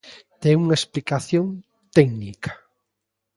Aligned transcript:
Ten 0.41 0.53
unha 0.63 0.79
explicación 0.79 1.45
técnica. 1.95 2.51